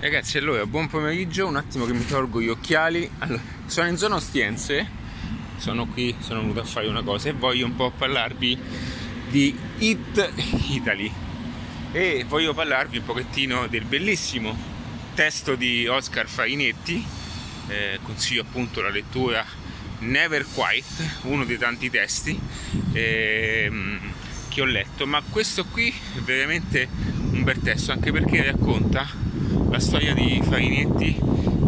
[0.00, 3.08] Ragazzi, allora, buon pomeriggio, un attimo che mi tolgo gli occhiali.
[3.18, 4.88] Allora, sono in zona Ostiense,
[5.58, 8.58] sono qui, sono venuto a fare una cosa e voglio un po' parlarvi
[9.28, 10.32] di It
[10.70, 11.12] Italy.
[11.92, 14.56] E voglio parlarvi un pochettino del bellissimo
[15.12, 17.04] testo di Oscar Fainetti,
[17.68, 19.44] eh, consiglio appunto la lettura
[19.98, 22.40] Never Quite, uno dei tanti testi
[22.94, 23.70] eh,
[24.48, 26.88] che ho letto, ma questo qui è veramente
[27.32, 29.28] un bel testo anche perché racconta
[29.70, 31.16] la storia di Farinetti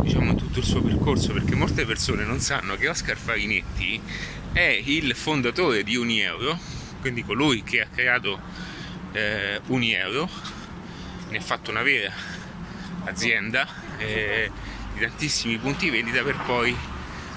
[0.02, 4.00] diciamo tutto il suo percorso perché molte persone non sanno che Oscar Farinetti
[4.52, 6.58] è il fondatore di Unieuro
[7.00, 8.40] quindi colui che ha creato
[9.12, 10.28] eh, Unieuro
[11.28, 12.12] ne ha fatto una vera
[13.04, 13.68] azienda
[13.98, 14.50] eh,
[14.94, 16.76] di tantissimi punti vendita per poi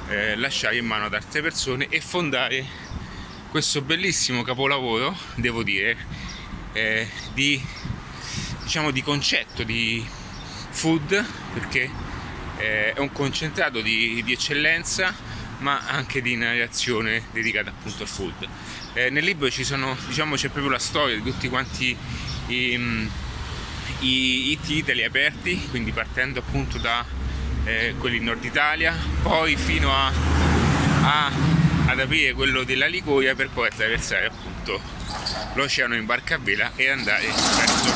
[0.09, 2.66] eh, lasciare in mano ad altre persone e fondare
[3.52, 5.95] questo bellissimo capolavoro devo dire
[6.73, 7.63] eh, di
[8.63, 10.23] diciamo di concetto di
[10.75, 11.89] food perché
[12.57, 15.13] eh, è un concentrato di, di, eccellenza
[15.59, 18.47] ma anche di narrazione dedicata appunto al food.
[18.94, 21.95] Eh, nel libro ci sono, diciamo, c'è proprio la storia di tutti quanti
[22.47, 23.09] i,
[24.00, 27.05] i hit Italy aperti, quindi partendo appunto da
[27.63, 30.11] eh, quelli in Nord Italia, poi fino a,
[31.02, 31.31] a,
[31.88, 34.80] ad aprire quello della Liguria per poi attraversare appunto
[35.53, 37.94] l'oceano in barca a vela e andare verso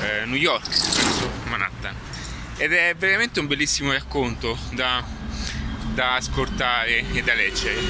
[0.00, 2.11] eh, New York, verso Manhattan
[2.62, 5.04] ed è veramente un bellissimo racconto da,
[5.94, 7.80] da ascoltare e da leggere.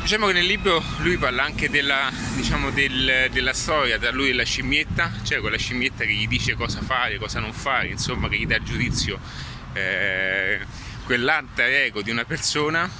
[0.00, 4.32] Diciamo che nel libro lui parla anche della, diciamo del, della storia tra lui e
[4.32, 8.38] la scimmietta, cioè quella scimmietta che gli dice cosa fare, cosa non fare, insomma che
[8.38, 9.20] gli dà giudizio
[9.74, 10.60] eh,
[11.04, 12.90] quell'alter ego di una persona.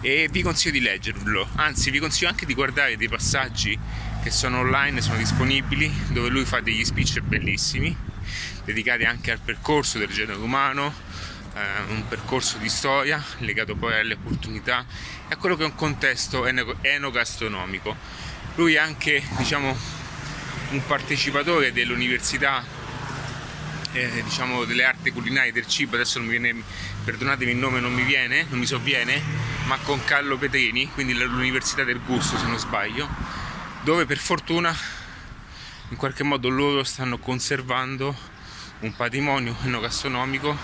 [0.00, 3.76] E vi consiglio di leggerlo, anzi vi consiglio anche di guardare dei passaggi
[4.22, 8.06] che sono online, sono disponibili, dove lui fa degli speech bellissimi
[8.68, 10.92] dedicati anche al percorso del genere umano,
[11.54, 14.84] eh, un percorso di storia legato poi alle opportunità
[15.26, 16.44] e a quello che è un contesto
[16.82, 17.96] enogastronomico.
[18.56, 19.74] Lui è anche diciamo,
[20.72, 22.62] un partecipatore dell'università
[23.92, 26.62] eh, diciamo, delle arti culinarie del cibo, adesso non mi viene,
[27.04, 29.22] perdonatemi il nome non mi viene, non mi sovviene,
[29.64, 33.08] ma con Carlo Petrini, quindi l'Università del Gusto se non sbaglio,
[33.80, 34.76] dove per fortuna
[35.88, 38.36] in qualche modo loro stanno conservando
[38.80, 40.56] un patrimonio enogastronomico,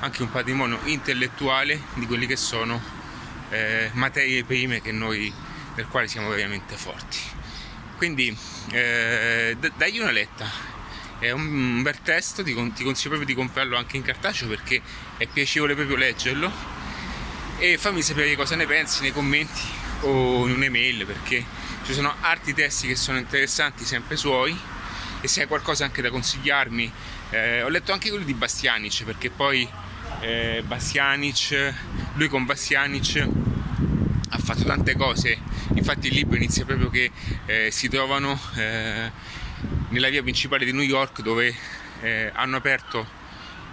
[0.00, 2.80] anche un patrimonio intellettuale di quelli che sono
[3.50, 5.32] eh, materie prime noi,
[5.74, 7.18] per quali siamo veramente forti.
[7.96, 8.36] Quindi
[8.70, 10.48] eh, dagli una letta,
[11.18, 14.80] è un, bel testo, ti, ti consiglio proprio di comprarlo anche in cartaceo perché
[15.16, 16.76] è piacevole proprio leggerlo.
[17.58, 19.60] E fammi sapere cosa ne pensi nei commenti
[20.02, 21.44] o in un'email perché
[21.84, 24.56] ci sono altri testi che sono interessanti sempre suoi
[25.20, 26.92] e se hai qualcosa anche da consigliarmi
[27.30, 29.68] eh, ho letto anche quelli di Bastianic perché poi
[30.20, 31.74] eh, Bastianic
[32.14, 33.28] lui con Bastianic
[34.30, 35.38] ha fatto tante cose.
[35.74, 37.10] Infatti il libro inizia proprio che
[37.46, 39.10] eh, si trovano eh,
[39.90, 41.54] nella via principale di New York dove
[42.00, 43.16] eh, hanno aperto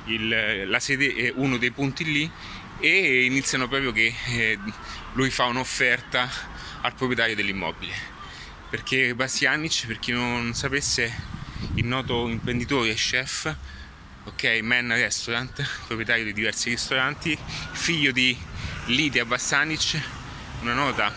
[0.05, 2.29] il, la sede uno dei punti lì
[2.79, 4.59] e iniziano proprio che eh,
[5.13, 6.29] lui fa un'offerta
[6.81, 7.93] al proprietario dell'immobile.
[8.69, 11.34] Perché Bastianic per chi non sapesse
[11.73, 13.53] il noto imprenditore e chef,
[14.25, 17.37] ok, Man Restaurant, proprietario di diversi ristoranti,
[17.71, 18.37] figlio di
[18.85, 20.01] Lidia Bassanic,
[20.61, 21.13] una nota,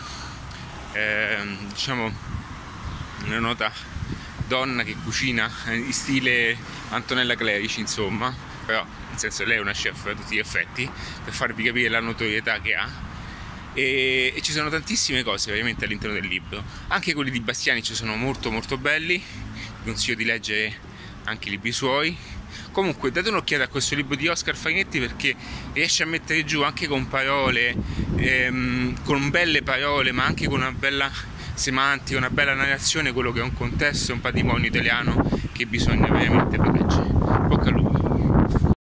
[0.93, 1.37] eh,
[1.67, 2.11] diciamo,
[3.25, 3.71] una nota
[4.47, 6.57] donna che cucina in stile
[6.89, 8.33] Antonella Clerici, insomma,
[8.65, 10.89] però nel senso lei è una chef a tutti gli effetti,
[11.23, 13.07] per farvi capire la notorietà che ha.
[13.73, 18.15] E, e, ci sono tantissime cose veramente all'interno del libro anche quelli di Bastiani sono
[18.15, 19.23] molto molto belli
[19.89, 20.73] consiglio di leggere
[21.25, 22.15] anche i libri suoi.
[22.71, 25.35] Comunque date un'occhiata a questo libro di Oscar Fagnetti perché
[25.73, 27.75] riesce a mettere giù anche con parole,
[28.15, 31.11] ehm, con belle parole, ma anche con una bella
[31.53, 36.57] semantica, una bella narrazione, quello che è un contesto, un patrimonio italiano che bisogna veramente
[36.57, 37.07] proteggere.
[37.47, 37.78] Bocca al.